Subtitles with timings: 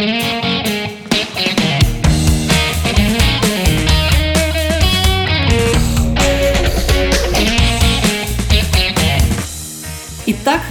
[0.00, 0.47] Итак,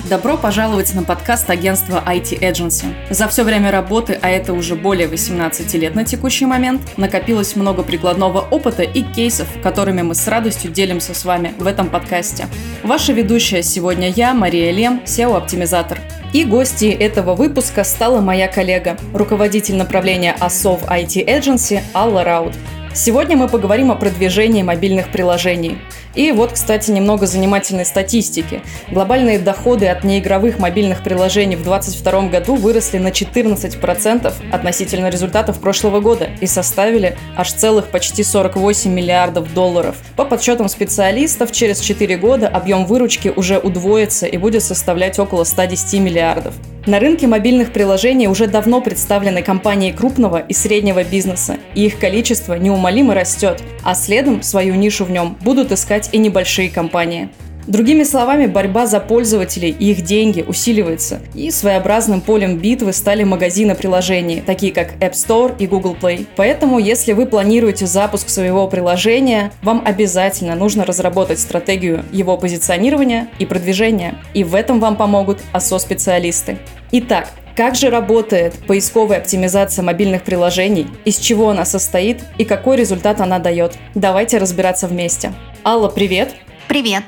[0.08, 2.86] добро пожаловать на подкаст агентства IT Agency.
[3.10, 7.84] За все время работы, а это уже более 18 лет на текущий момент, накопилось много
[7.84, 12.48] прикладного опыта и кейсов, которыми мы с радостью делимся с вами в этом подкасте.
[12.84, 16.00] Ваша ведущая сегодня я, Мария Лем, SEO-оптимизатор.
[16.34, 22.54] И гостьей этого выпуска стала моя коллега, руководитель направления ASO в IT Agency Алла Раут.
[22.94, 25.78] Сегодня мы поговорим о продвижении мобильных приложений.
[26.18, 28.62] И вот, кстати, немного занимательной статистики.
[28.90, 36.02] Глобальные доходы от неигровых мобильных приложений в 2022 году выросли на 14% относительно результатов прошлого
[36.02, 39.96] года и составили аж целых почти 48 миллиардов долларов.
[40.16, 46.00] По подсчетам специалистов, через 4 года объем выручки уже удвоится и будет составлять около 110
[46.00, 46.56] миллиардов.
[46.88, 52.54] На рынке мобильных приложений уже давно представлены компании крупного и среднего бизнеса, и их количество
[52.54, 57.30] неумолимо растет, а следом свою нишу в нем будут искать и небольшие компании.
[57.68, 63.76] Другими словами, борьба за пользователей и их деньги усиливается, и своеобразным полем битвы стали магазины
[63.76, 66.26] приложений, такие как App Store и Google Play.
[66.38, 73.46] Поэтому, если вы планируете запуск своего приложения, вам обязательно нужно разработать стратегию его позиционирования и
[73.46, 74.16] продвижения.
[74.34, 76.60] И в этом вам помогут АСО-специалисты.
[76.94, 83.20] Итак, как же работает поисковая оптимизация мобильных приложений, из чего она состоит и какой результат
[83.20, 83.74] она дает?
[83.96, 85.34] Давайте разбираться вместе.
[85.66, 86.36] Алла, привет!
[86.68, 87.06] Привет!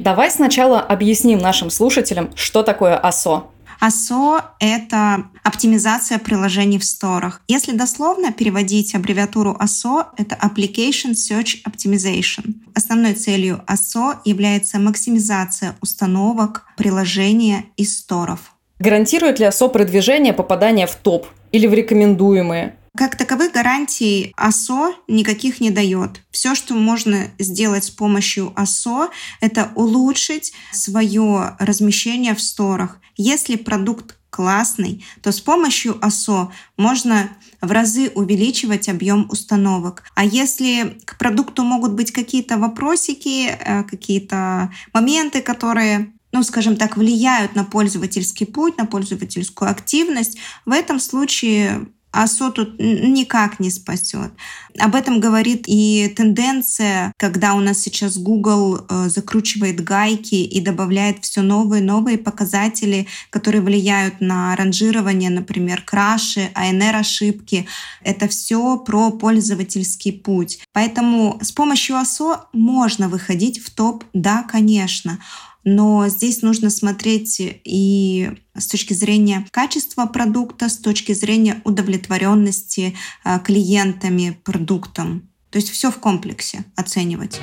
[0.00, 3.44] Давай сначала объясним нашим слушателям, что такое АСО.
[3.82, 7.42] ASO— это оптимизация приложений в сторах.
[7.48, 12.54] Если дословно переводить аббревиатуру ASO, это Application Search Optimization.
[12.76, 18.54] Основной целью ASO является максимизация установок приложения из сторов.
[18.78, 22.76] Гарантирует ли ASO продвижение попадания в топ или в рекомендуемые?
[22.94, 26.20] Как таковых гарантий АСО никаких не дает.
[26.30, 29.08] Все, что можно сделать с помощью АСО,
[29.40, 32.98] это улучшить свое размещение в сторах.
[33.16, 37.30] Если продукт классный, то с помощью АСО можно
[37.62, 40.02] в разы увеличивать объем установок.
[40.14, 46.96] А если к продукту могут быть какие-то вопросики, э, какие-то моменты, которые ну, скажем так,
[46.96, 54.32] влияют на пользовательский путь, на пользовательскую активность, в этом случае АСО тут никак не спасет.
[54.78, 61.24] Об этом говорит и тенденция, когда у нас сейчас Google э, закручивает гайки и добавляет
[61.24, 67.66] все новые новые показатели, которые влияют на ранжирование, например, краши, АНР-ошибки.
[68.02, 70.60] Это все про пользовательский путь.
[70.72, 75.18] Поэтому с помощью АСО можно выходить в топ, да, конечно.
[75.64, 83.38] Но здесь нужно смотреть и с точки зрения качества продукта, с точки зрения удовлетворенности э,
[83.44, 85.28] клиентами продуктом.
[85.50, 87.38] То есть все в комплексе оценивать.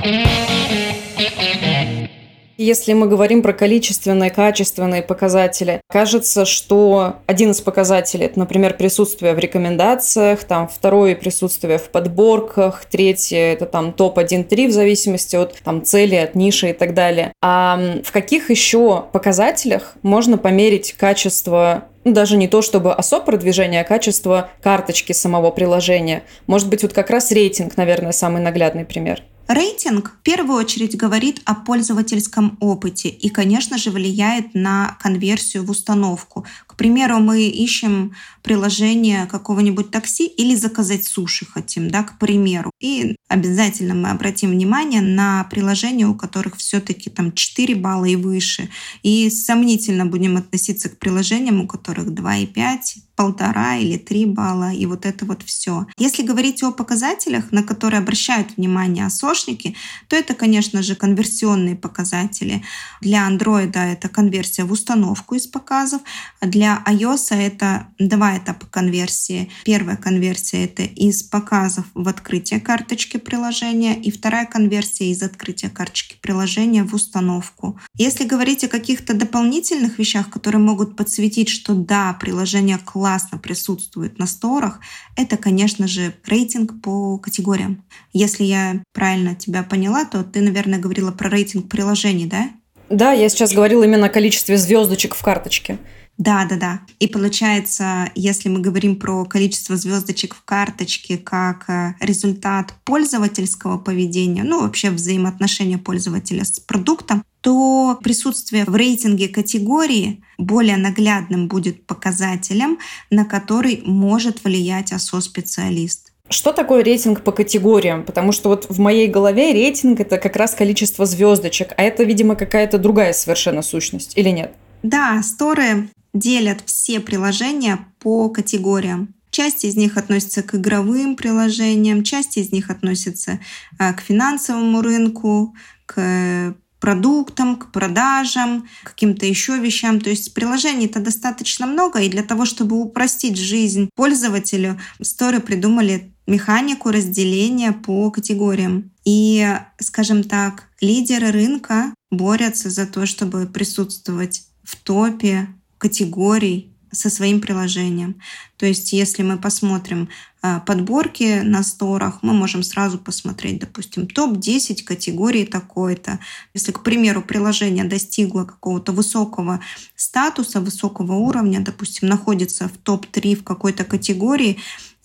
[2.62, 9.34] Если мы говорим про количественные, качественные показатели, кажется, что один из показателей– это, например, присутствие
[9.34, 15.86] в рекомендациях, там второе– присутствие в подборках, третье– это там топ-1-3 в зависимости от там,
[15.86, 17.32] цели, от ниши и так далее.
[17.42, 23.80] А в каких еще показателях можно померить качество ну, даже не то чтобы особо продвижение,
[23.80, 26.24] а качество карточки самого приложения.
[26.46, 29.24] Может быть, вот как раз рейтинг, наверное, самый наглядный пример.
[29.50, 35.72] Рейтинг в первую очередь говорит о пользовательском опыте и, конечно же, влияет на конверсию в
[35.72, 36.46] установку.
[36.80, 42.72] Примеру, мы ищем приложение какого-нибудь такси или заказать суши хотим, да, к примеру.
[42.80, 48.70] И обязательно мы обратим внимание на приложения, у которых все-таки там 4 балла и выше.
[49.04, 55.06] И сомнительно будем относиться к приложениям, у которых 2,5, полтора или три балла, и вот
[55.06, 55.86] это вот все.
[55.98, 59.76] Если говорить о показателях, на которые обращают внимание осошники,
[60.08, 62.64] то это, конечно же, конверсионные показатели.
[63.02, 66.02] Для Android это конверсия в установку из показов,
[66.40, 69.50] а для iOS это два этапа конверсии.
[69.66, 76.18] Первая конверсия это из показов в открытие карточки приложения, и вторая конверсия из открытия карточки
[76.22, 77.80] приложения в установку.
[77.96, 84.28] Если говорить о каких-то дополнительных вещах, которые могут подсветить, что да, приложение классно, присутствует на
[84.28, 84.80] сторах,
[85.16, 87.84] это, конечно же, рейтинг по категориям.
[88.14, 92.50] Если я правильно тебя поняла, то ты, наверное, говорила про рейтинг приложений, да?
[92.90, 95.78] Да, я сейчас говорила именно о количестве звездочек в карточке.
[96.20, 96.82] Да, да, да.
[97.00, 104.44] И получается, если мы говорим про количество звездочек в карточке как э, результат пользовательского поведения,
[104.44, 112.80] ну вообще взаимоотношения пользователя с продуктом, то присутствие в рейтинге категории более наглядным будет показателем,
[113.10, 116.12] на который может влиять ОСО-специалист.
[116.28, 118.04] Что такое рейтинг по категориям?
[118.04, 122.36] Потому что вот в моей голове рейтинг это как раз количество звездочек, а это, видимо,
[122.36, 124.54] какая-то другая совершенно сущность, или нет?
[124.84, 129.14] Да, сторы делят все приложения по категориям.
[129.32, 133.40] Часть из них относится к игровым приложениям, часть из них относится
[133.78, 140.00] а, к финансовому рынку, к продуктам, к продажам, к каким-то еще вещам.
[140.00, 146.90] То есть приложений-то достаточно много, и для того, чтобы упростить жизнь пользователю, сторы придумали механику
[146.90, 148.92] разделения по категориям.
[149.04, 149.48] И,
[149.80, 155.48] скажем так, лидеры рынка борются за то, чтобы присутствовать в топе
[155.80, 158.16] категорий со своим приложением.
[158.58, 160.10] То есть, если мы посмотрим
[160.42, 166.20] а, подборки на сторах, мы можем сразу посмотреть, допустим, топ-10 категорий такой-то.
[166.54, 169.60] Если, к примеру, приложение достигло какого-то высокого
[169.96, 174.58] статуса, высокого уровня, допустим, находится в топ-3 в какой-то категории,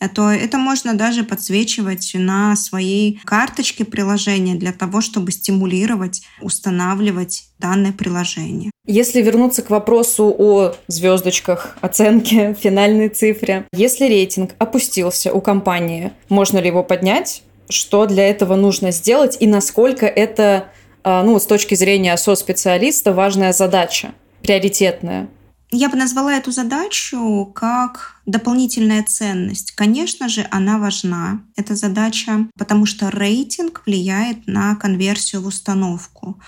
[0.09, 7.93] то это можно даже подсвечивать на своей карточке приложения для того, чтобы стимулировать, устанавливать данное
[7.93, 8.71] приложение.
[8.87, 16.59] Если вернуться к вопросу о звездочках, оценке, финальной цифре, если рейтинг опустился у компании, можно
[16.59, 17.43] ли его поднять?
[17.71, 20.69] Что для этого нужно сделать и насколько это,
[21.03, 24.13] а, ну, с точки зрения со-специалиста, важная задача,
[24.43, 25.29] приоритетная?
[25.77, 29.73] Я бы назвала эту задачу как дополнительная ценность.
[29.73, 36.41] Конечно же, она важна, эта задача, потому что рейтинг влияет на конверсию в установку.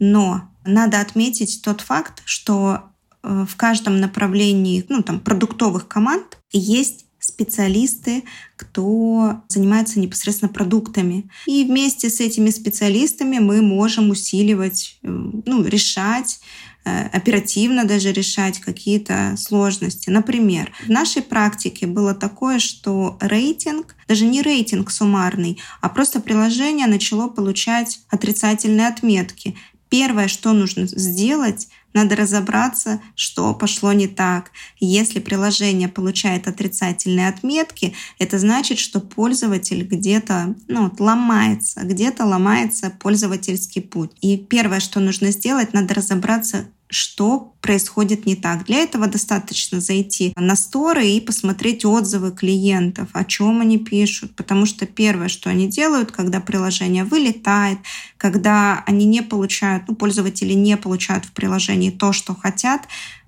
[0.00, 2.90] Но надо отметить тот факт, что
[3.22, 8.24] э, в каждом направлении ну, там, продуктовых команд есть специалисты,
[8.56, 11.30] кто занимается непосредственно продуктами.
[11.46, 16.40] И вместе с этими специалистами мы можем усиливать, э, ну, решать
[16.84, 20.10] оперативно даже решать какие-то сложности.
[20.10, 26.86] Например, в нашей практике было такое, что рейтинг, даже не рейтинг суммарный, а просто приложение
[26.86, 29.56] начало получать отрицательные отметки.
[29.88, 34.50] Первое, что нужно сделать, надо разобраться, что пошло не так.
[34.78, 43.82] Если приложение получает отрицательные отметки, это значит, что пользователь где-то ну, ломается, где-то ломается пользовательский
[43.82, 44.12] путь.
[44.20, 48.66] И первое, что нужно сделать, надо разобраться, что происходит не так.
[48.66, 54.36] Для этого достаточно зайти на сторы и посмотреть отзывы клиентов, о чем они пишут.
[54.36, 57.78] Потому что первое, что они делают, когда приложение вылетает,
[58.16, 62.82] когда они не получают, ну, пользователи не получают в приложении то, что хотят,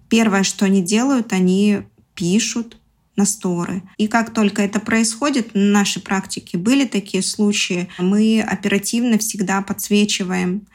[0.09, 1.83] первое, что они делают, они
[2.15, 2.77] пишут
[3.17, 3.83] на сторы.
[3.97, 10.67] И как только это происходит, в нашей практике были такие случаи, мы оперативно всегда подсвечиваем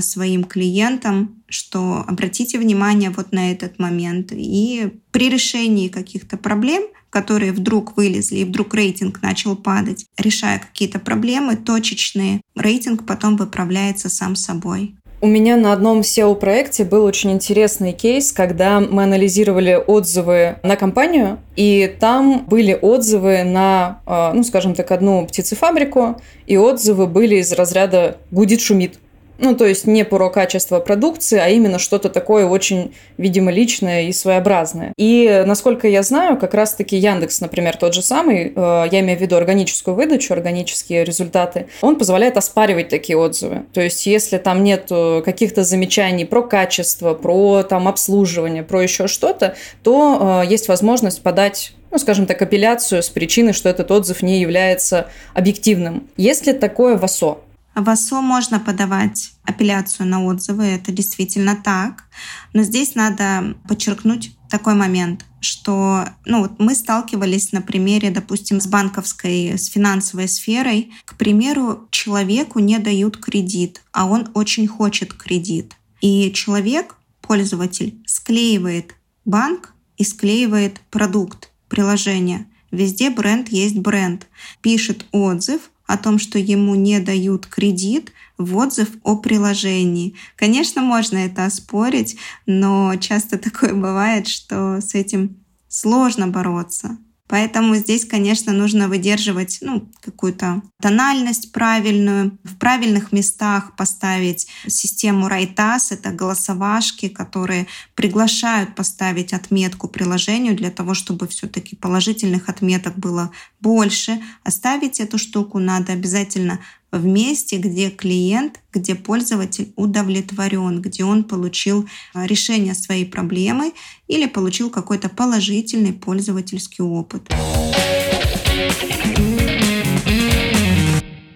[0.00, 4.32] своим клиентам, что обратите внимание вот на этот момент.
[4.32, 10.98] И при решении каких-то проблем, которые вдруг вылезли и вдруг рейтинг начал падать, решая какие-то
[10.98, 14.94] проблемы точечные, рейтинг потом выправляется сам собой.
[15.20, 21.38] У меня на одном SEO-проекте был очень интересный кейс, когда мы анализировали отзывы на компанию,
[21.54, 27.52] и там были отзывы на, а, ну, скажем так, одну птицефабрику, и отзывы были из
[27.52, 28.98] разряда «гудит, шумит».
[29.38, 34.12] Ну, то есть не про качество продукции, а именно что-то такое очень, видимо, личное и
[34.12, 34.92] своеобразное.
[34.96, 39.20] И, насколько я знаю, как раз-таки Яндекс, например, тот же самый, э, я имею в
[39.20, 43.64] виду органическую выдачу, органические результаты, он позволяет оспаривать такие отзывы.
[43.72, 44.90] То есть, если там нет
[45.24, 51.72] каких-то замечаний про качество, про там обслуживание, про еще что-то, то э, есть возможность подать
[51.92, 56.08] ну, скажем так, апелляцию с причиной, что этот отзыв не является объективным.
[56.16, 57.38] Есть ли такое в ОСО?
[57.74, 62.04] В ОСО можно подавать апелляцию на отзывы, это действительно так.
[62.52, 68.66] Но здесь надо подчеркнуть такой момент, что ну, вот мы сталкивались на примере, допустим, с
[68.66, 70.92] банковской, с финансовой сферой.
[71.06, 75.74] К примеру, человеку не дают кредит, а он очень хочет кредит.
[76.02, 82.46] И человек, пользователь, склеивает банк и склеивает продукт, приложение.
[82.70, 84.26] Везде бренд есть бренд.
[84.60, 90.14] Пишет отзыв, о том, что ему не дают кредит, в отзыв о приложении.
[90.36, 95.36] Конечно, можно это оспорить, но часто такое бывает, что с этим
[95.68, 96.96] сложно бороться.
[97.32, 105.92] Поэтому здесь, конечно, нужно выдерживать ну, какую-то тональность правильную, в правильных местах поставить систему Райтас,
[105.92, 113.30] это голосовашки, которые приглашают поставить отметку приложению для того, чтобы все-таки положительных отметок было
[113.62, 114.20] больше.
[114.44, 116.60] Оставить эту штуку надо обязательно
[116.92, 123.72] в месте, где клиент, где пользователь удовлетворен, где он получил а, решение своей проблемы
[124.08, 127.28] или получил какой-то положительный пользовательский опыт.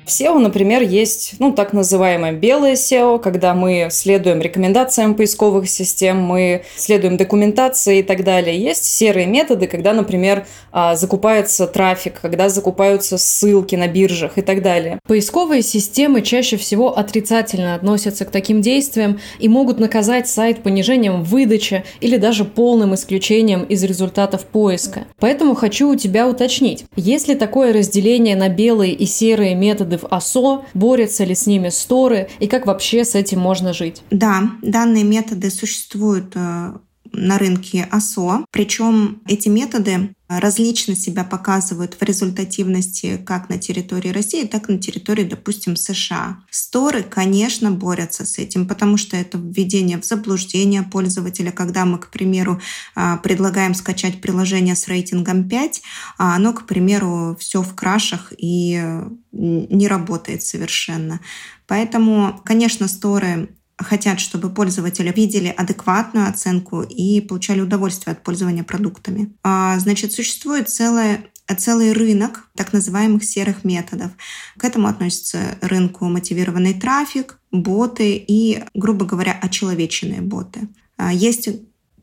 [0.07, 6.21] В SEO, например, есть, ну, так называемое белое SEO, когда мы следуем рекомендациям поисковых систем,
[6.21, 8.57] мы следуем документации и так далее.
[8.57, 14.63] Есть серые методы, когда, например, а, закупается трафик, когда закупаются ссылки на биржах и так
[14.63, 15.01] далее.
[15.09, 21.83] Поисковые системы чаще всего отрицательно относятся к таким действиям и могут наказать сайт понижением выдачи
[22.01, 25.07] или даже полным исключением из результатов поиска.
[25.19, 30.07] Поэтому хочу у тебя уточнить, есть ли такое разделение на белые и серые методы в
[30.11, 34.03] ОСО, борются ли с ними сторы и как вообще с этим можно жить?
[34.11, 36.73] Да, данные методы существуют э,
[37.17, 38.45] на рынке ОСО.
[38.51, 44.79] Причем эти методы различно себя показывают в результативности как на территории России, так и на
[44.79, 46.39] территории, допустим, США.
[46.51, 52.11] Сторы, конечно, борются с этим, потому что это введение в заблуждение пользователя, когда мы, к
[52.11, 52.61] примеру,
[52.95, 55.83] а, предлагаем скачать приложение с рейтингом 5,
[56.19, 58.83] а оно, к примеру, все в крашах и
[59.33, 61.21] не работает совершенно.
[61.67, 69.35] Поэтому, конечно, сторы хотят, чтобы пользователи видели адекватную оценку и получали удовольствие от пользования продуктами.
[69.43, 74.11] А, значит, существует целая целый рынок так называемых серых методов.
[74.59, 80.69] К этому относится рынку мотивированный трафик, боты и, грубо говоря, очеловеченные боты.
[80.97, 81.49] А, есть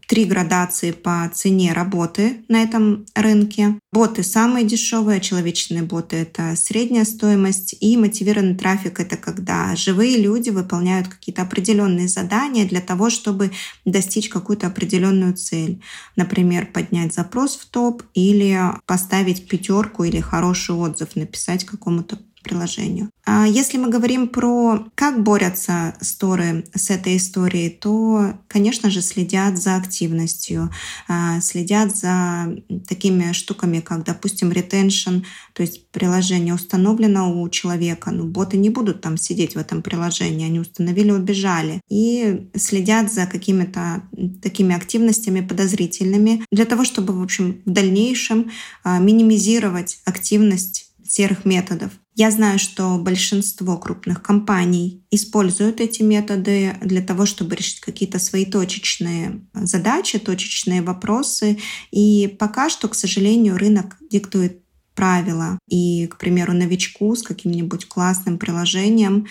[0.07, 3.79] три градации по цене работы на этом рынке.
[3.91, 10.49] Боты самые дешевые, человечные боты— это средняя стоимость, и мотивированный трафик— это когда живые люди
[10.49, 13.51] выполняют какие-то определенные задания для того, чтобы
[13.85, 15.81] достичь какую-то определенную цель.
[16.15, 23.09] Например, поднять запрос в топ или поставить пятерку или хороший отзыв, написать какому-то приложению.
[23.25, 29.57] А если мы говорим про как борются сторы с этой историей, то, конечно же, следят
[29.57, 30.69] за активностью,
[31.07, 32.55] а, следят за
[32.87, 35.23] такими штуками, как, допустим, retention,
[35.53, 40.45] то есть приложение установлено у человека, но боты не будут там сидеть в этом приложении,
[40.45, 41.79] они установили, убежали.
[41.89, 44.03] И следят за какими-то
[44.41, 48.51] такими активностями подозрительными для того, чтобы, в общем, в дальнейшем
[48.83, 51.91] а, минимизировать активность серых методов.
[52.15, 58.45] Я знаю, что большинство крупных компаний используют эти методы для того, чтобы решить какие-то свои
[58.45, 61.57] точечные задачи, точечные вопросы.
[61.91, 64.59] И пока что, к сожалению, рынок диктует
[64.93, 65.57] правила.
[65.67, 69.27] И, к примеру, новичку с каким-нибудь классным приложением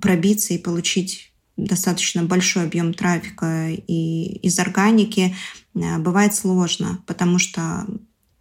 [0.00, 5.34] пробиться и получить достаточно большой объем трафика и из органики
[5.74, 7.86] э, бывает сложно, потому что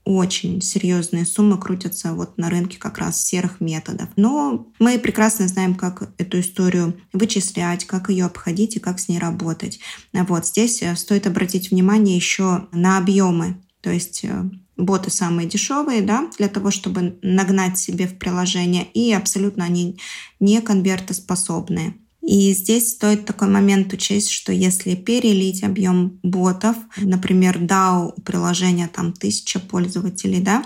[0.09, 4.09] очень серьезные суммы крутятся вот на рынке как раз серых методов.
[4.15, 9.19] Но мы прекрасно знаем, как эту историю вычислять, как ее обходить и как с ней
[9.19, 9.79] работать.
[10.11, 13.61] Вот здесь э, стоит обратить внимание еще на объемы.
[13.81, 19.13] То есть э, боты самые дешевые, да, для того, чтобы нагнать себе в приложение, и
[19.13, 19.99] абсолютно они
[20.39, 21.93] не конвертоспособные.
[22.21, 28.89] И здесь стоит такой момент учесть, что если перелить объем ботов, например, DAO у приложения
[28.93, 30.65] там тысяча пользователей, да,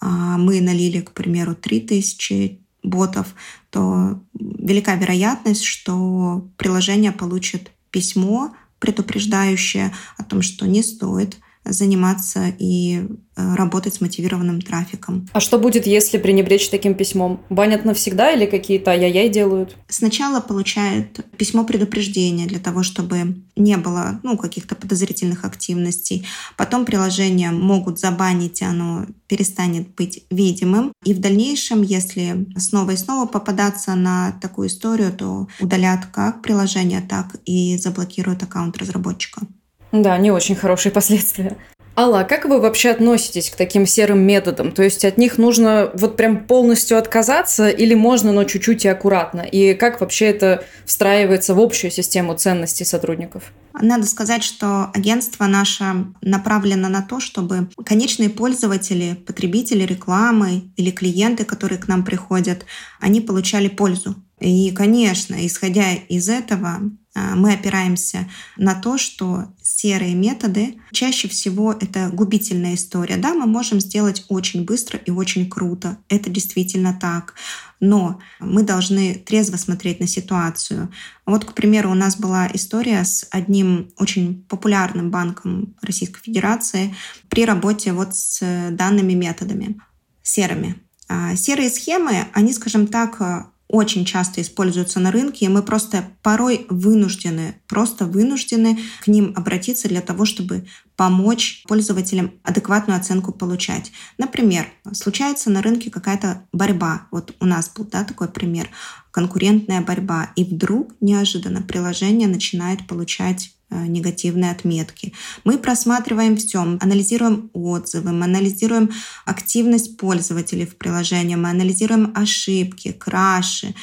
[0.00, 3.34] а мы налили, к примеру, 3000 ботов,
[3.70, 13.06] то велика вероятность, что приложение получит письмо, предупреждающее о том, что не стоит заниматься и
[13.36, 15.26] э, работать с мотивированным трафиком.
[15.32, 17.40] А что будет, если пренебречь таким письмом?
[17.48, 19.76] Банят навсегда или какие-то ай-яй делают?
[19.88, 26.26] Сначала получают письмо предупреждения для того, чтобы не было ну, каких-то подозрительных активностей.
[26.56, 30.92] Потом приложение могут забанить, и оно перестанет быть видимым.
[31.04, 37.00] И в дальнейшем, если снова и снова попадаться на такую историю, то удалят как приложение,
[37.00, 39.46] так и заблокируют аккаунт разработчика.
[39.94, 41.56] Да, не очень хорошие последствия.
[41.96, 44.72] Алла, как вы вообще относитесь к таким серым методам?
[44.72, 49.42] То есть от них нужно вот прям полностью отказаться или можно, но чуть-чуть и аккуратно?
[49.42, 53.52] И как вообще это встраивается в общую систему ценностей сотрудников?
[53.80, 55.84] Надо сказать, что агентство наше
[56.20, 62.66] направлено на то, чтобы конечные пользователи, потребители рекламы или клиенты, которые к нам приходят,
[62.98, 64.16] они получали пользу.
[64.40, 66.80] И, конечно, исходя из этого,
[67.14, 69.44] а, мы опираемся на то, что
[69.76, 73.16] серые методы чаще всего это губительная история.
[73.16, 75.98] Да, мы можем сделать очень быстро и очень круто.
[76.08, 77.34] Это действительно так.
[77.80, 80.90] Но мы должны трезво смотреть на ситуацию.
[81.26, 86.94] Вот, к примеру, у нас была история с одним очень популярным банком Российской Федерации
[87.28, 89.80] при работе вот с данными методами
[90.22, 90.76] серыми.
[91.08, 96.64] А серые схемы, они, скажем так, очень часто используются на рынке, и мы просто порой
[96.70, 103.90] вынуждены, просто вынуждены к ним обратиться для того, чтобы помочь пользователям адекватную оценку получать.
[104.16, 107.08] Например, случается на рынке какая-то борьба.
[107.10, 108.70] Вот у нас был да, такой пример.
[109.10, 110.30] Конкурентная борьба.
[110.36, 115.12] И вдруг неожиданно приложение начинает получать негативные отметки.
[115.44, 118.90] Мы просматриваем все, анализируем отзывы, мы анализируем
[119.24, 123.74] активность пользователей в приложении, мы анализируем ошибки, краши,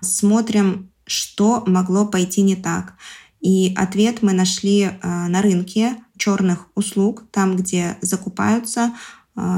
[0.00, 2.94] смотрим, что могло пойти не так.
[3.40, 8.92] И ответ мы нашли э, на рынке черных услуг, там, где закупаются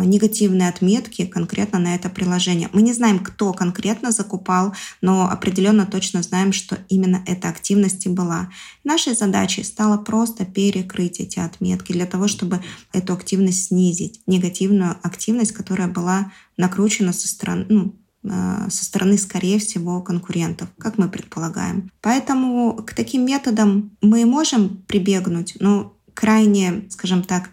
[0.05, 2.69] негативные отметки конкретно на это приложение.
[2.73, 8.11] Мы не знаем, кто конкретно закупал, но определенно точно знаем, что именно эта активность и
[8.11, 8.51] была.
[8.85, 12.61] Нашей задачей стало просто перекрыть эти отметки для того, чтобы
[12.93, 17.95] эту активность снизить, негативную активность, которая была накручена со стороны, ну,
[18.29, 21.91] а, со стороны, скорее всего, конкурентов, как мы предполагаем.
[22.03, 27.49] Поэтому к таким методам мы можем прибегнуть, но крайне, скажем так,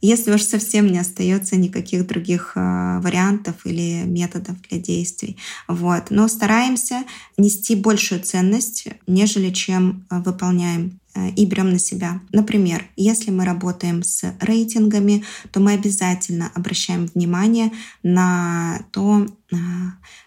[0.00, 5.36] если уж совсем не остается никаких других э, вариантов или методов для действий.
[5.68, 6.10] Вот.
[6.10, 7.04] Но стараемся
[7.36, 12.20] нести большую ценность, нежели чем э, выполняем и берем на себя.
[12.32, 19.56] Например, если мы работаем с рейтингами, то мы обязательно обращаем внимание на то, э,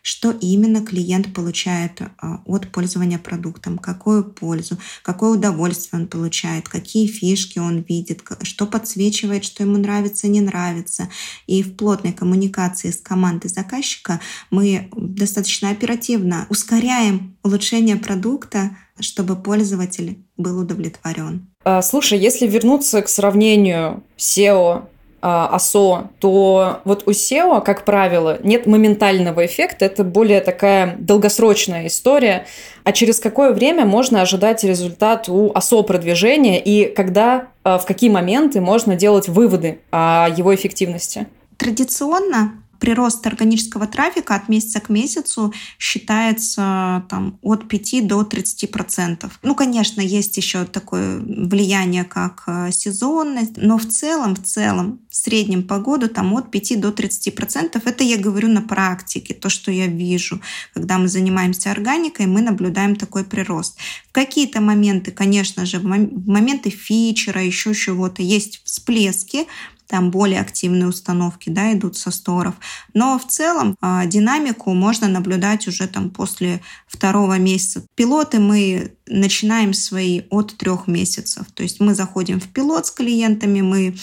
[0.01, 2.07] что именно клиент получает э,
[2.45, 9.45] от пользования продуктом, какую пользу, какое удовольствие он получает, какие фишки он видит, что подсвечивает,
[9.45, 11.09] что ему нравится, не нравится.
[11.47, 14.19] И в плотной коммуникации с командой заказчика
[14.51, 21.47] мы достаточно оперативно ускоряем улучшение продукта, чтобы пользователь был удовлетворен.
[21.63, 24.83] А, слушай, если вернуться к сравнению SEO
[25.23, 31.87] ASO, а, то вот у SEO, как правило, нет моментального эффекта, это более такая долгосрочная
[31.87, 32.45] история.
[32.83, 38.09] А через какое время можно ожидать результат у ASO продвижения и когда, а, в какие
[38.09, 41.27] моменты можно делать выводы о его эффективности?
[41.57, 49.39] Традиционно прирост органического трафика от месяца к месяцу считается там, от 5 до 30 процентов.
[49.41, 55.15] Ну, конечно, есть еще такое влияние, как э, сезонность, но в целом, в целом, в
[55.15, 57.83] среднем по году там от 5 до 30 процентов.
[57.85, 60.41] Это я говорю на практике, то, что я вижу.
[60.73, 63.77] Когда мы занимаемся органикой, мы наблюдаем такой прирост.
[64.09, 69.47] В какие-то моменты, конечно же, в моменты фичера, еще чего-то есть всплески,
[69.93, 72.55] там более активные установки да, идут со сторов.
[72.95, 77.85] Но в целом э, динамику можно наблюдать уже там после второго месяца.
[77.93, 81.45] Пилоты мы начинаем свои от трех месяцев.
[81.53, 83.93] То есть мы заходим в пилот с клиентами, мы э,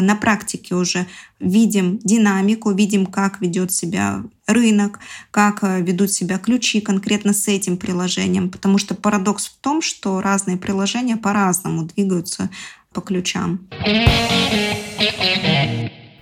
[0.00, 1.06] на практике уже
[1.38, 4.98] видим динамику, видим, как ведет себя рынок,
[5.30, 8.50] как э, ведут себя ключи конкретно с этим приложением.
[8.50, 12.50] Потому что парадокс в том, что разные приложения по-разному двигаются
[12.92, 13.68] по ключам.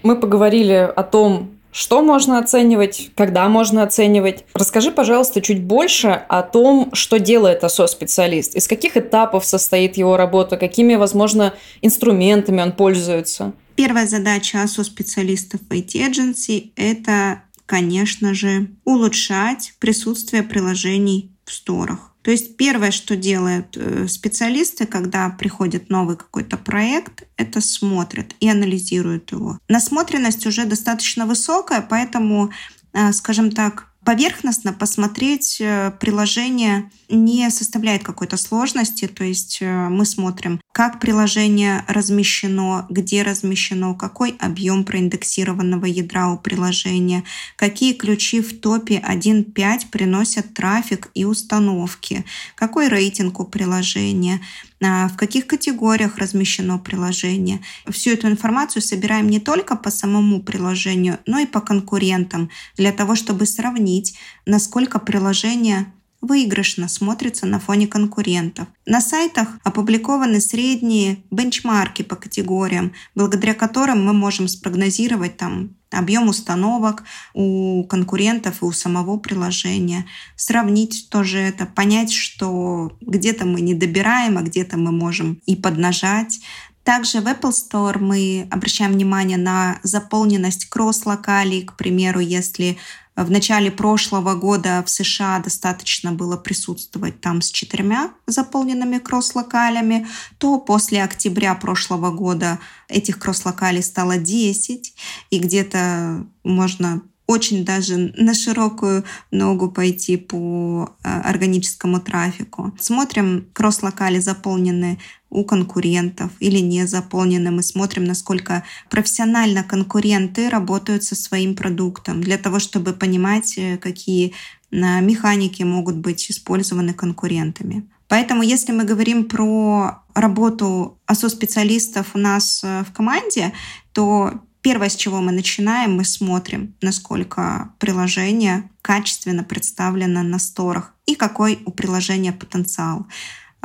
[0.03, 4.45] Мы поговорили о том, что можно оценивать, когда можно оценивать.
[4.53, 10.57] Расскажи, пожалуйста, чуть больше о том, что делает ОСО-специалист, из каких этапов состоит его работа,
[10.57, 13.55] какими, возможно, инструментами он пользуется.
[13.75, 22.08] Первая задача ОСО-специалистов в IT-эдженси– это, конечно же, улучшать присутствие приложений в сторах.
[22.23, 28.49] То есть первое, что делают э, специалисты, когда приходит новый какой-то проект, это смотрят и
[28.49, 29.59] анализируют его.
[29.69, 32.51] Насмотренность уже достаточно высокая, поэтому,
[32.93, 39.07] э, скажем так, поверхностно посмотреть э, приложение не составляет какой-то сложности.
[39.07, 47.25] То есть мы смотрим, как приложение размещено, где размещено, какой объем проиндексированного ядра у приложения,
[47.57, 54.41] какие ключи в топе 1.5 приносят трафик и установки, какой рейтинг у приложения,
[54.81, 57.61] а, в каких категориях размещено приложение.
[57.89, 63.17] Всю эту информацию собираем не только по самому приложению, но и по конкурентам, для того,
[63.17, 68.69] чтобы сравнить, насколько приложение выигрышно смотрится на фоне конкурентов.
[68.87, 77.05] На сайтах опубликованы средние бенчмарки по категориям, благодаря которым мы можем спрогнозировать там объем установок
[77.35, 84.37] у конкурентов и у самого приложения, сравнить тоже это, понять, что где-то мы не добираем,
[84.39, 86.41] а где-то мы можем и поднажать.
[86.85, 92.79] Также в Apple Store мы обращаем внимание на заполненность кросс-локалей, к примеру, если
[93.25, 100.07] в начале прошлого года в США достаточно было присутствовать там с четырьмя заполненными кросс-локалями,
[100.39, 104.95] то после октября прошлого года этих кросс-локалей стало 10,
[105.31, 112.73] и где-то можно очень даже на широкую ногу пойти по э, органическому трафику.
[112.81, 114.99] Смотрим, кросс-локали заполнены
[115.31, 117.51] у конкурентов или не заполнены.
[117.51, 124.33] Мы смотрим, насколько профессионально конкуренты работают со своим продуктом для того, чтобы понимать, э, какие
[124.71, 127.89] э, механики могут быть использованы конкурентами.
[128.09, 133.53] Поэтому, если мы говорим про работу АСО-специалистов у нас в команде,
[133.93, 141.15] то Первое, с чего мы начинаем, мы смотрим, насколько приложение качественно представлено на сторах и
[141.15, 143.07] какой у приложения потенциал.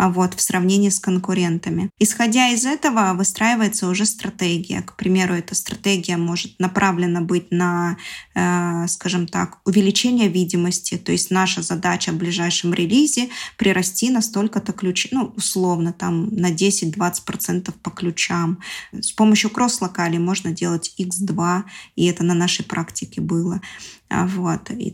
[0.04, 1.90] А вот, в сравнении с конкурентами.
[1.98, 4.82] Исходя из этого выстраивается уже стратегия.
[4.82, 7.96] К примеру, эта стратегия может направлена быть на,
[8.36, 10.98] э, скажем так, увеличение видимости.
[10.98, 16.52] То есть наша задача в ближайшем релизе прирасти на столько-то ключей, ну, условно, там на
[16.52, 18.60] 10-20% по ключам.
[18.92, 21.64] С помощью кросс-локалей можно делать X2,
[21.96, 23.62] и это на нашей практике было.
[24.10, 24.70] А вот.
[24.70, 24.92] И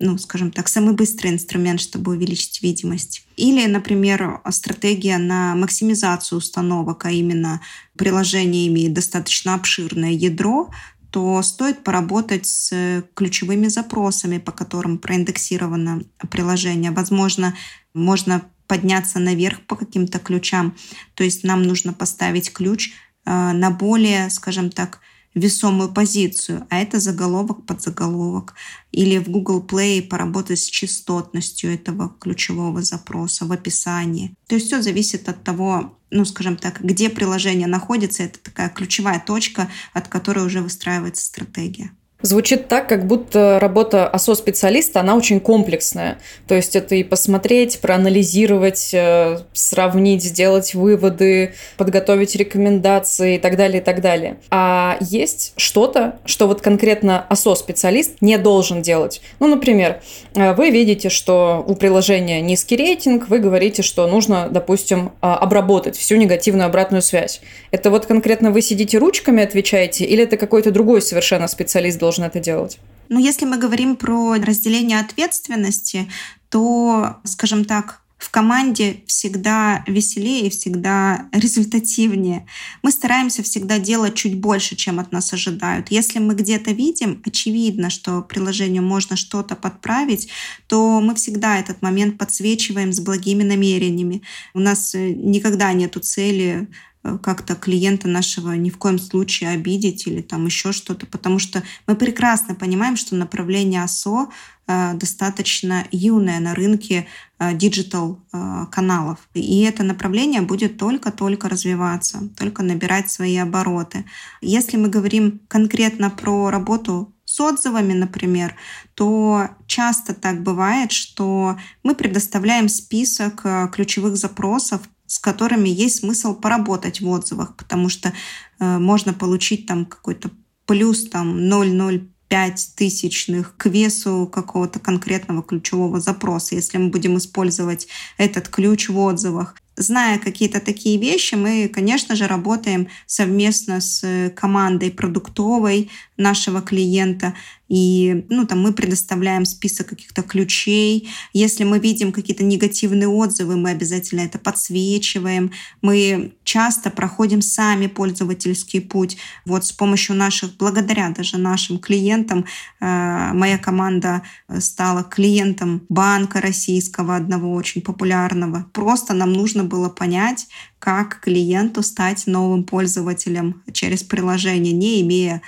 [0.00, 3.26] ну, скажем так, самый быстрый инструмент, чтобы увеличить видимость.
[3.36, 7.60] Или, например, стратегия на максимизацию установок, а именно
[7.96, 10.70] приложение имеет достаточно обширное ядро,
[11.10, 16.92] то стоит поработать с ключевыми запросами, по которым проиндексировано приложение.
[16.92, 17.54] Возможно,
[17.92, 20.76] можно подняться наверх по каким-то ключам.
[21.14, 22.92] То есть нам нужно поставить ключ
[23.26, 25.00] э, на более, скажем так,
[25.34, 28.54] весомую позицию, а это заголовок под заголовок.
[28.92, 34.34] Или в Google Play поработать с частотностью этого ключевого запроса в описании.
[34.48, 38.24] То есть все зависит от того, ну, скажем так, где приложение находится.
[38.24, 41.92] Это такая ключевая точка, от которой уже выстраивается стратегия.
[42.22, 46.18] Звучит так, как будто работа ОСО-специалиста, она очень комплексная.
[46.46, 53.80] То есть это и посмотреть, проанализировать, э, сравнить, сделать выводы, подготовить рекомендации и так далее,
[53.80, 54.36] и так далее.
[54.50, 59.22] А есть что-то, что вот конкретно ОСО-специалист не должен делать.
[59.38, 60.00] Ну, например,
[60.34, 65.96] э, вы видите, что у приложения низкий рейтинг, вы говорите, что нужно, допустим, а, обработать
[65.96, 67.40] всю негативную обратную связь.
[67.70, 72.24] Это вот конкретно вы сидите ручками, отвечаете, или это какой-то другой совершенно специалист должен должен
[72.24, 72.78] это делать?
[73.08, 76.08] Ну, если мы говорим про разделение ответственности,
[76.48, 82.46] то, скажем так, в команде всегда веселее всегда результативнее.
[82.82, 85.90] Мы стараемся всегда делать чуть больше, чем от нас ожидают.
[85.90, 90.28] Если мы где-то видим, очевидно, что приложению можно что-то подправить,
[90.66, 94.22] то мы всегда этот момент подсвечиваем с благими намерениями.
[94.52, 96.68] У нас э, никогда нету цели
[97.02, 101.96] как-то клиента нашего ни в коем случае обидеть или там еще что-то, потому что мы
[101.96, 104.28] прекрасно понимаем, что направление АСО
[104.66, 107.06] э, достаточно юное на рынке
[107.54, 109.18] digital э, каналов.
[109.32, 114.04] И это направление будет только-только развиваться, только набирать свои обороты.
[114.42, 118.56] Если мы говорим конкретно про работу с отзывами, например,
[118.94, 127.00] то часто так бывает, что мы предоставляем список ключевых запросов с которыми есть смысл поработать
[127.00, 128.12] в отзывах, потому что
[128.60, 130.30] э, можно получить там какой-то
[130.66, 138.48] плюс там 0,05 тысячных к весу какого-то конкретного ключевого запроса, если мы будем использовать этот
[138.48, 139.56] ключ в отзывах.
[139.74, 147.34] Зная какие-то такие вещи, мы, конечно же, работаем совместно с командой продуктовой нашего клиента
[147.70, 151.08] и ну, там мы предоставляем список каких-то ключей.
[151.32, 155.52] Если мы видим какие-то негативные отзывы, мы обязательно это подсвечиваем.
[155.80, 159.18] Мы часто проходим сами пользовательский путь.
[159.46, 162.44] Вот с помощью наших, благодаря даже нашим клиентам,
[162.80, 164.22] э, моя команда
[164.58, 168.66] стала клиентом банка российского, одного очень популярного.
[168.72, 170.48] Просто нам нужно было понять,
[170.80, 175.40] как клиенту стать новым пользователем через приложение, не имея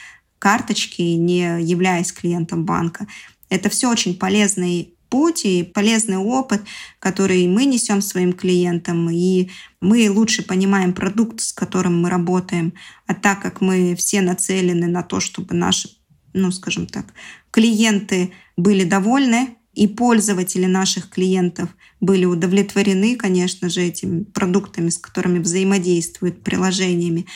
[0.42, 3.06] карточки, не являясь клиентом банка.
[3.48, 6.62] Это все очень полезный путь и полезный опыт,
[6.98, 9.50] который мы несем своим клиентам, и
[9.80, 12.72] мы лучше понимаем продукт, с которым мы работаем.
[13.06, 15.90] А так как мы все нацелены на то, чтобы наши,
[16.32, 17.14] ну, скажем так,
[17.52, 21.68] клиенты были довольны, и пользователи наших клиентов
[22.00, 27.26] были удовлетворены, конечно же, этими продуктами, с которыми взаимодействуют приложениями,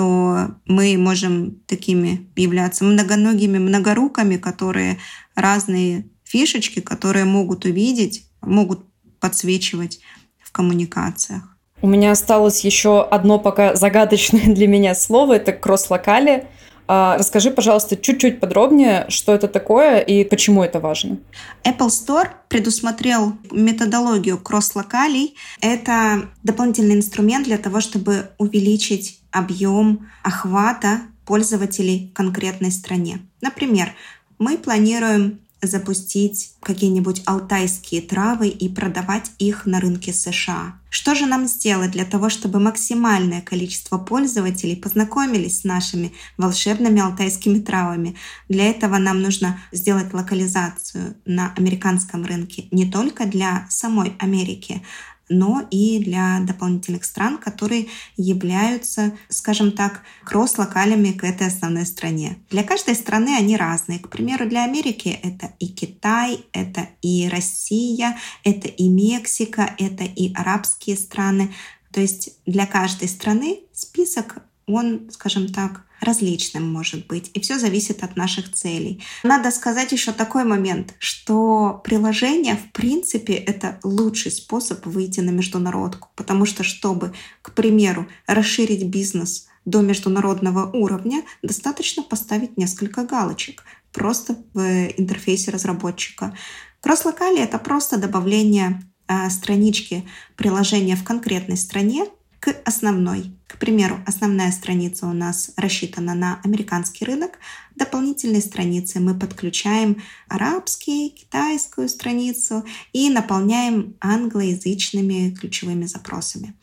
[0.00, 4.96] то мы можем такими являться многоногими, многоруками, которые
[5.34, 8.80] разные фишечки, которые могут увидеть, могут
[9.20, 10.00] подсвечивать
[10.42, 11.54] в коммуникациях.
[11.82, 16.46] У меня осталось еще одно пока загадочное для меня слово, это кросс-локали.
[16.88, 21.18] А, расскажи, пожалуйста, чуть-чуть подробнее, что это такое и почему это важно.
[21.62, 25.34] Apple Store предусмотрел методологию кросс-локалей.
[25.60, 33.20] Это дополнительный инструмент для того, чтобы увеличить объем охвата пользователей в конкретной стране.
[33.40, 33.92] Например,
[34.38, 40.80] Мы планируем запустить какие-нибудь алтайские травы и продавать их на рынке США.
[40.88, 47.60] Что же нам сделать для того, чтобы максимальное количество пользователей познакомились с нашими волшебными алтайскими
[47.60, 48.16] травами?
[48.48, 54.82] Для этого нам нужно сделать локализацию на американском рынке не только для самой Америки,
[55.30, 62.36] но и для дополнительных стран, которые являются, скажем так, кросс-локалями к этой основной стране.
[62.50, 64.00] Для каждой страны они разные.
[64.00, 70.34] К примеру, для Америки это и Китай, это и Россия, это и Мексика, это и
[70.34, 71.54] арабские страны.
[71.92, 78.02] То есть для каждой страны список, он, скажем так, различным может быть, и все зависит
[78.02, 79.02] от наших целей.
[79.22, 86.08] Надо сказать еще такой момент, что приложение, в принципе, это лучший способ выйти на международку,
[86.16, 94.36] потому что, чтобы, к примеру, расширить бизнес до международного уровня, достаточно поставить несколько галочек просто
[94.54, 94.60] в
[94.96, 96.36] интерфейсе разработчика.
[96.80, 102.06] Кросс-локали— это просто добавление э, странички приложения в конкретной стране
[102.40, 103.32] к основной.
[103.46, 107.38] К примеру, основная страница у нас рассчитана на американский рынок.
[107.76, 116.54] Дополнительные страницы мы подключаем арабский, китайскую страницу и наполняем англоязычными ключевыми запросами.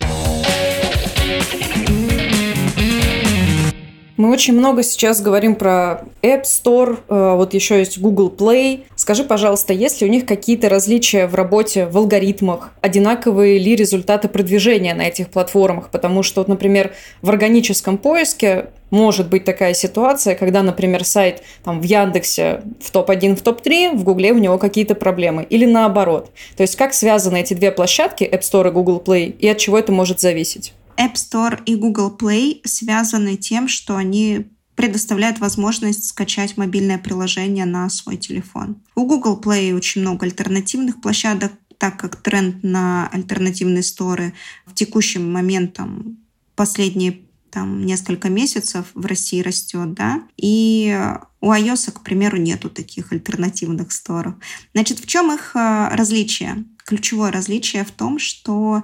[4.18, 8.86] Мы очень много сейчас говорим про App Store, э, вот еще есть Google Play.
[8.96, 12.72] Скажи, пожалуйста, есть ли у них какие-то различия в работе, в алгоритмах?
[12.82, 15.90] Одинаковые ли результаты продвижения на этих платформах?
[15.92, 21.80] Потому что, вот, например, в органическом поиске может быть такая ситуация, когда, например, сайт там,
[21.80, 25.46] в Яндексе в топ-1, в топ-3, в Гугле у него какие-то проблемы.
[25.48, 26.32] Или наоборот.
[26.56, 29.78] То есть как связаны эти две площадки, App Store и Google Play, и от чего
[29.78, 30.74] это может зависеть?
[30.98, 37.90] App Store и Google Play связаны тем, что они предоставляют возможность скачать мобильное приложение на
[37.90, 38.82] свой телефон.
[38.96, 44.34] У Google Play очень много альтернативных площадок, так как тренд на альтернативные сторы
[44.66, 46.18] в текущий момент, там,
[46.56, 50.96] последние там, несколько месяцев в России растет, да, и
[51.42, 54.36] у iOS, к примеру, нету таких альтернативных сторов.
[54.74, 56.66] Значит, в чем их э, различие?
[56.86, 58.84] Ключевое различие в том, что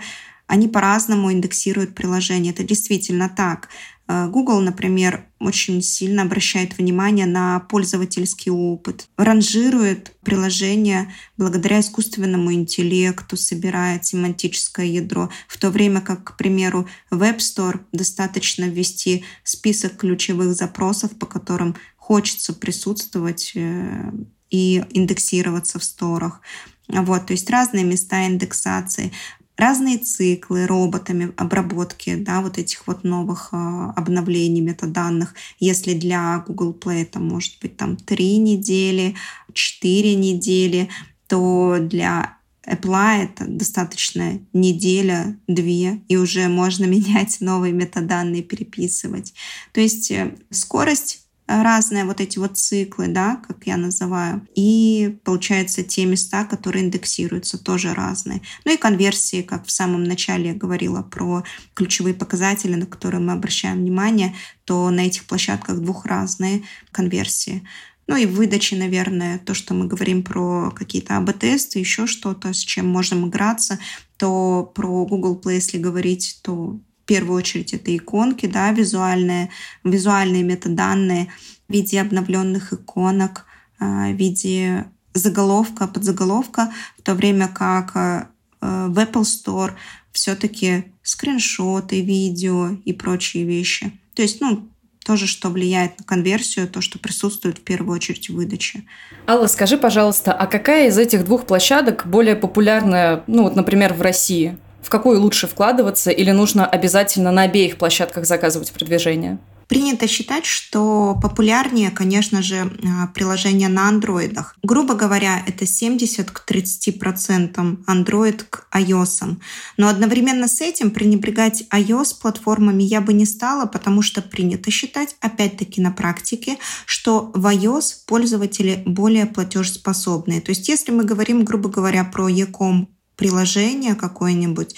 [0.53, 2.53] они по-разному индексируют приложение.
[2.53, 3.69] Это действительно так.
[4.07, 13.35] Э, Google, например, очень сильно обращает внимание на пользовательский опыт, ранжирует приложение благодаря искусственному интеллекту,
[13.35, 19.97] собирает семантическое ядро, в то время как, к примеру, в App Store достаточно ввести список
[19.97, 24.11] ключевых запросов, по которым хочется присутствовать э,
[24.51, 26.41] и индексироваться в сторах.
[26.87, 29.11] Вот, то есть разные места индексации
[29.57, 33.55] разные циклы роботами обработки да, вот этих вот новых э,
[33.95, 35.35] обновлений метаданных.
[35.59, 39.15] Если для Google Play это может быть там три недели,
[39.53, 40.89] четыре недели,
[41.27, 49.33] то для Apple это достаточно неделя, две, и уже можно менять новые метаданные, переписывать.
[49.71, 54.47] То есть э, скорость разные вот эти вот циклы, да, как я называю.
[54.55, 58.41] И получается те места, которые индексируются, тоже разные.
[58.65, 63.33] Ну и конверсии, как в самом начале я говорила про ключевые показатели, на которые мы
[63.33, 67.63] обращаем внимание, то на этих площадках двух разные конверсии.
[68.07, 72.87] Ну и выдачи, наверное, то, что мы говорим про какие-то АБ-тесты, еще что-то, с чем
[72.87, 73.79] можем играться,
[74.17, 79.49] то про Google Play, если говорить, то в первую очередь это иконки, да, визуальные,
[79.83, 81.27] визуальные метаданные
[81.67, 83.45] в виде обновленных иконок,
[83.79, 88.25] а, в виде заголовка, подзаголовка, в то время как э,
[88.61, 89.73] в Apple Store
[90.11, 93.91] все-таки скриншоты, видео и прочие вещи.
[94.15, 94.67] То есть, ну,
[95.05, 98.83] тоже, что влияет на конверсию, то, что присутствует в первую очередь в выдаче.
[99.27, 104.01] Алла, скажи, пожалуйста, а какая из этих двух площадок более популярная, ну вот, например, в
[104.01, 104.57] России?
[104.83, 109.39] В какую лучше вкладываться или нужно обязательно на обеих площадках заказывать продвижение?
[109.67, 114.55] Принято считать, что популярнее, конечно же, а, приложения на андроидах.
[114.61, 119.37] Грубо говоря, это 70 к 30 процентам Android к iOS.
[119.77, 125.15] Но одновременно с этим пренебрегать iOS платформами я бы не стала, потому что принято считать,
[125.21, 130.41] опять-таки на практике, что в iOS пользователи более платежеспособные.
[130.41, 134.75] То есть если мы говорим, грубо говоря, про e-com приложение какое-нибудь,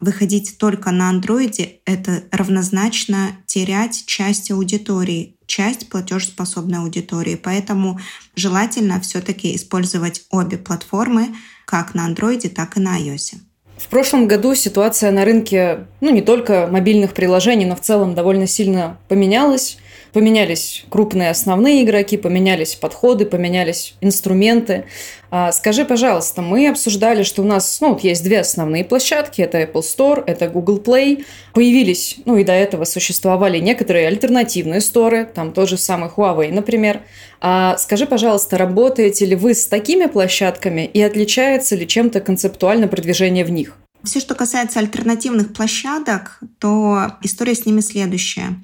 [0.00, 7.34] выходить только на андроиде, это равнозначно терять часть аудитории, часть платежеспособной аудитории.
[7.36, 7.98] Поэтому
[8.34, 11.34] желательно все-таки использовать обе платформы,
[11.64, 13.36] как на андроиде, так и на iOS.
[13.78, 18.46] В прошлом году ситуация на рынке, ну, не только мобильных приложений, но в целом довольно
[18.46, 19.78] сильно поменялась
[20.16, 24.86] поменялись крупные основные игроки, поменялись подходы, поменялись инструменты.
[25.30, 29.42] А, скажи, пожалуйста, мы обсуждали, что у нас ну, вот есть две основные площадки.
[29.42, 31.26] Это Apple Store, это Google Play.
[31.52, 37.02] Появились, ну и до этого существовали некоторые альтернативные сторы, там тот же самый Huawei, например.
[37.42, 43.44] А скажи, пожалуйста, работаете ли вы с такими площадками и отличается ли чем-то концептуально продвижение
[43.44, 43.76] в них?
[44.02, 48.54] Все, что касается альтернативных площадок, то история с ними следующая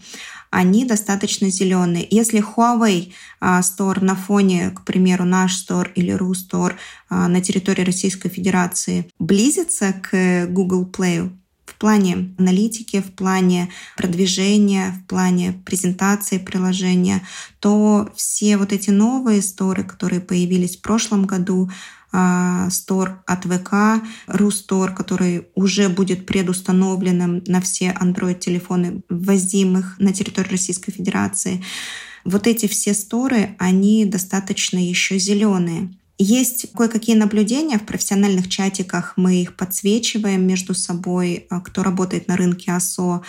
[0.53, 2.07] они достаточно зеленые.
[2.09, 6.75] Если Huawei Store на фоне, к примеру, наш Store или RuStore
[7.11, 11.31] на территории Российской Федерации близится к Google Play,
[11.65, 17.23] в плане аналитики, в плане продвижения, в плане презентации приложения,
[17.59, 21.71] то все вот эти новые сторы, которые появились в прошлом году,
[22.71, 30.93] стор от ВК, Рустор, который уже будет предустановленным на все Android-телефоны, ввозимых на территорию Российской
[30.93, 31.63] Федерации.
[32.25, 35.91] Вот эти все сторы, они достаточно еще зеленые.
[36.25, 42.37] Есть кое-какие наблюдения в профессиональных чатиках, мы их подсвечиваем между собой, а, кто работает на
[42.37, 43.23] рынке ОСО,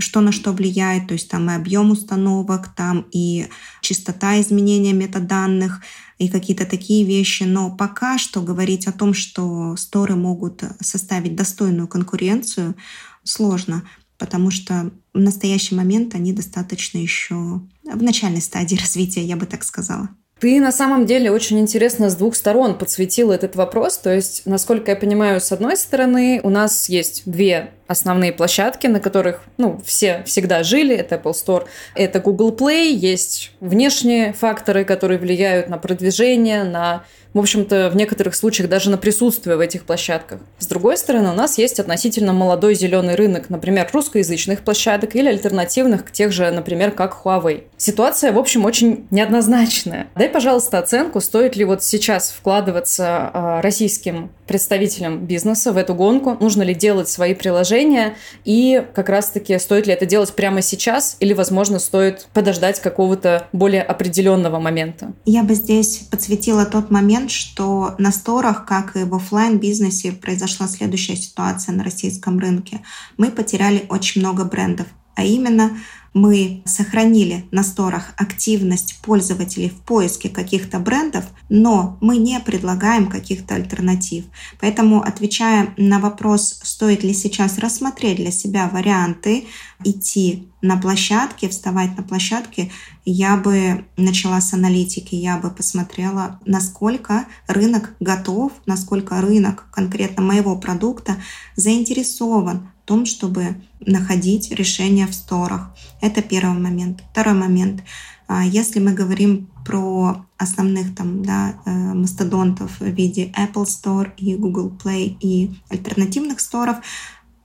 [0.00, 3.46] что на что влияет, то есть там и объем установок, там и
[3.82, 5.80] частота изменения метаданных,
[6.18, 7.44] и какие-то такие вещи.
[7.44, 12.74] Но пока что говорить о том, что сторы могут составить достойную конкуренцию,
[13.22, 13.84] сложно,
[14.18, 19.62] потому что в настоящий момент они достаточно еще в начальной стадии развития, я бы так
[19.62, 20.08] сказала.
[20.40, 23.98] Ты на самом деле очень интересно с двух сторон подсветила этот вопрос.
[23.98, 29.00] То есть, насколько я понимаю, с одной стороны, у нас есть две основные площадки, на
[29.00, 30.96] которых ну, все всегда жили.
[30.96, 32.88] Это Apple Store, это Google Play.
[32.90, 38.98] Есть внешние факторы, которые влияют на продвижение, на в общем-то, в некоторых случаях даже на
[38.98, 40.40] присутствие в этих площадках.
[40.58, 46.04] С другой стороны, у нас есть относительно молодой зеленый рынок, например, русскоязычных площадок или альтернативных
[46.04, 47.64] к тех же, например, как Huawei.
[47.76, 50.08] Ситуация, в общем, очень неоднозначная.
[50.16, 56.36] Дай, пожалуйста, оценку, стоит ли вот сейчас вкладываться э, российским представителям бизнеса в эту гонку,
[56.40, 61.32] нужно ли делать свои приложения и как раз-таки стоит ли это делать прямо сейчас или,
[61.32, 65.12] возможно, стоит подождать какого-то более определенного момента.
[65.24, 70.66] Я бы здесь подсветила тот момент, что на сторах, как и в офлайн бизнесе произошла
[70.66, 72.80] следующая ситуация на российском рынке.
[73.16, 75.76] Мы потеряли очень много брендов, а именно
[76.12, 83.54] мы сохранили на сторах активность пользователей в поиске каких-то брендов, но мы не предлагаем каких-то
[83.54, 84.24] альтернатив.
[84.60, 89.44] Поэтому, отвечая на вопрос, стоит ли сейчас рассмотреть для себя варианты
[89.84, 92.70] идти на площадке, вставать на площадке,
[93.04, 100.56] я бы начала с аналитики, я бы посмотрела, насколько рынок готов, насколько рынок конкретно моего
[100.56, 101.16] продукта
[101.56, 105.72] заинтересован том, чтобы находить решения в сторах.
[106.00, 107.04] Это первый момент.
[107.12, 107.84] Второй момент.
[108.26, 114.34] А, если мы говорим про основных там, да, э, мастодонтов в виде Apple Store и
[114.34, 116.78] Google Play и альтернативных сторов,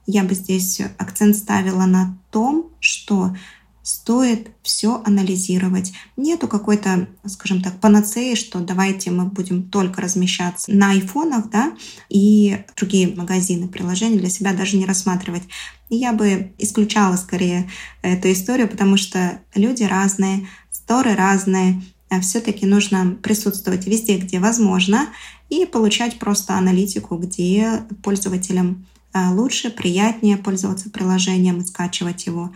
[0.04, 3.36] я бы здесь акцент ставила на том, что
[3.86, 5.92] стоит все анализировать.
[6.16, 11.72] Нету какой-то, скажем так, панацеи, что давайте мы будем только размещаться на айфонах, да,
[12.08, 15.44] и другие магазины, приложения для себя даже не рассматривать.
[15.88, 17.70] Я бы исключала скорее
[18.02, 25.06] эту историю, потому что люди разные, сторы разные, а все-таки нужно присутствовать везде, где возможно,
[25.48, 32.50] и получать просто аналитику, где пользователям а, лучше, приятнее пользоваться приложением и скачивать его.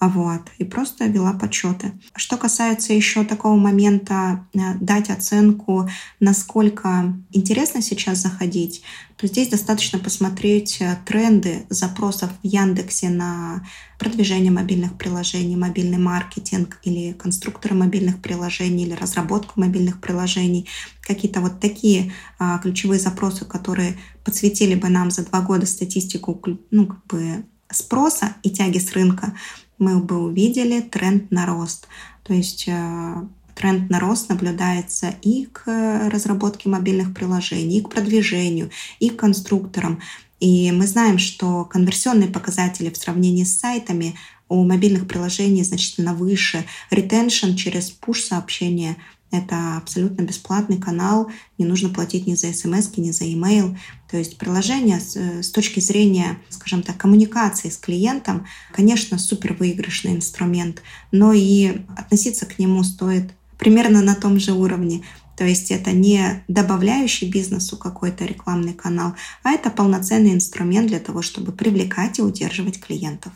[0.00, 1.92] Вот, и просто вела подсчеты.
[2.14, 5.88] Что касается еще такого момента э, дать оценку,
[6.20, 8.82] насколько интересно сейчас заходить,
[9.16, 13.64] то здесь достаточно посмотреть э, тренды запросов в Яндексе на
[13.98, 20.68] продвижение мобильных приложений, мобильный маркетинг или конструкторы мобильных приложений или разработку мобильных приложений.
[21.00, 26.86] Какие-то вот такие а, ключевые запросы, которые подсветили бы нам за два года статистику ну,
[26.86, 29.34] как бы спроса и тяги с рынка,
[29.78, 31.88] мы бы увидели тренд на рост.
[32.22, 33.14] То есть э,
[33.54, 40.00] тренд на рост наблюдается и к разработке мобильных приложений, и к продвижению, и к конструкторам.
[40.40, 44.16] И мы знаем, что конверсионные показатели в сравнении с сайтами
[44.48, 46.64] у мобильных приложений значительно выше.
[46.90, 48.96] Ретеншн через пуш-сообщения
[49.38, 53.76] это абсолютно бесплатный канал, не нужно платить ни за смс, ни за email.
[54.10, 60.12] То есть приложение с, с точки зрения, скажем так, коммуникации с клиентом, конечно, супер выигрышный
[60.12, 60.82] инструмент,
[61.12, 65.02] но и относиться к нему стоит примерно на том же уровне.
[65.36, 71.22] То есть это не добавляющий бизнесу какой-то рекламный канал, а это полноценный инструмент для того,
[71.22, 73.32] чтобы привлекать и удерживать клиентов.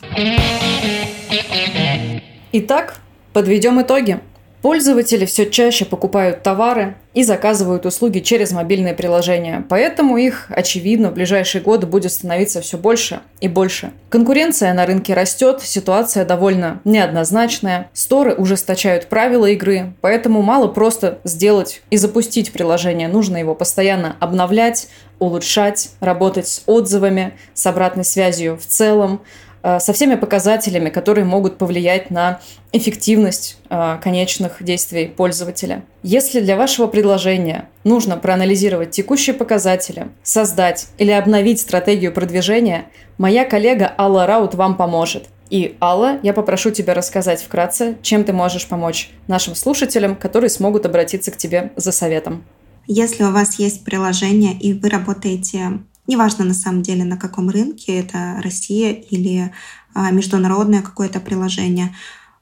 [2.53, 3.01] Итак,
[3.33, 4.19] Подведем итоги.
[4.61, 11.13] Пользователи все чаще покупают товары и заказывают услуги через мобильные приложения, поэтому их, очевидно, в
[11.13, 13.91] ближайшие годы будет становиться все больше и больше.
[14.09, 21.81] Конкуренция на рынке растет, ситуация довольно неоднозначная, сторы ужесточают правила игры, поэтому мало просто сделать
[21.89, 24.89] и запустить приложение, нужно его постоянно обновлять,
[25.19, 29.21] улучшать, работать с отзывами, с обратной связью в целом,
[29.61, 32.39] со всеми показателями, которые могут повлиять на
[32.71, 35.83] эффективность э, конечных действий пользователя.
[36.03, 42.85] Если для вашего предложения нужно проанализировать текущие показатели, создать или обновить стратегию продвижения,
[43.17, 45.27] моя коллега Алла Раут вам поможет.
[45.49, 50.85] И, Алла, я попрошу тебя рассказать вкратце, чем ты можешь помочь нашим слушателям, которые смогут
[50.85, 52.43] обратиться к тебе за советом.
[52.85, 55.79] Если у вас есть приложение и вы работаете
[56.09, 59.53] Неважно на самом деле, на каком рынке, это Россия или
[59.93, 61.95] а, международное какое-то приложение.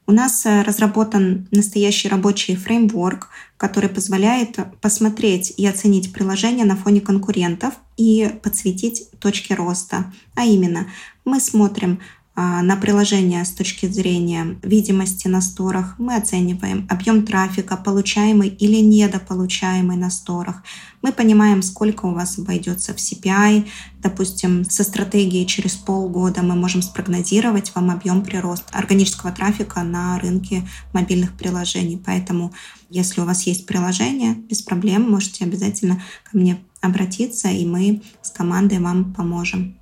[0.06, 7.02] У нас э, разработан настоящий рабочий фреймворк, который позволяет посмотреть и оценить приложение на фоне
[7.02, 10.14] конкурентов и подсветить точки роста.
[10.34, 10.86] А именно,
[11.26, 12.00] мы смотрим,
[12.40, 15.96] на приложение с точки зрения видимости на сторах.
[15.98, 20.62] Мы оцениваем объем трафика, получаемый или недополучаемый на сторах.
[21.02, 23.66] Мы понимаем, сколько у вас обойдется в CPI.
[24.00, 30.62] Допустим, со стратегией через полгода мы можем спрогнозировать вам объем прироста органического трафика на рынке
[30.92, 32.00] мобильных приложений.
[32.06, 32.52] Поэтому,
[32.88, 38.30] если у вас есть приложение, без проблем можете обязательно ко мне обратиться, и мы с
[38.30, 39.74] командой вам поможем.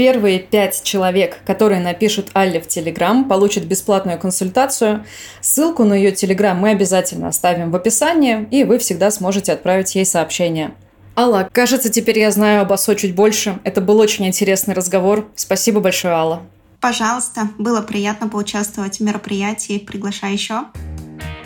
[0.00, 5.04] Первые пять человек, которые напишут Алле в Телеграм, получат бесплатную консультацию.
[5.42, 10.06] Ссылку на ее Телеграм мы обязательно оставим в описании, и вы всегда сможете отправить ей
[10.06, 10.72] сообщение.
[11.18, 13.58] Алла, кажется, теперь я знаю об ОСО чуть больше.
[13.62, 15.28] Это был очень интересный разговор.
[15.34, 16.40] Спасибо большое, Алла.
[16.80, 19.76] Пожалуйста, было приятно поучаствовать в мероприятии.
[19.76, 20.62] Приглашаю еще.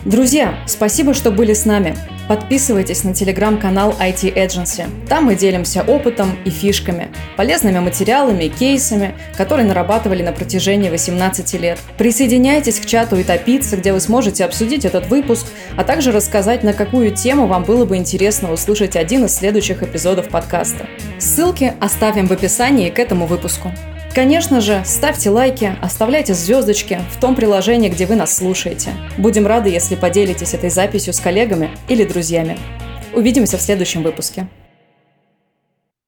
[0.05, 1.97] Друзья, спасибо, что были с нами.
[2.27, 4.85] Подписывайтесь на телеграм-канал IT Agency.
[5.07, 11.53] Там мы делимся опытом и фишками, полезными материалами и кейсами, которые нарабатывали на протяжении 18
[11.61, 11.77] лет.
[11.99, 15.45] Присоединяйтесь к чату и топиться, где вы сможете обсудить этот выпуск,
[15.77, 20.29] а также рассказать, на какую тему вам было бы интересно услышать один из следующих эпизодов
[20.29, 20.87] подкаста.
[21.19, 23.71] Ссылки оставим в описании к этому выпуску.
[24.15, 28.91] Конечно же, ставьте лайки, оставляйте звездочки в том приложении, где вы нас слушаете.
[29.17, 32.57] Будем рады, если поделитесь этой записью с коллегами или друзьями.
[33.13, 34.47] Увидимся в следующем выпуске.